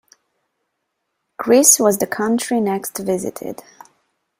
[1.37, 3.61] Greece was the country next visited.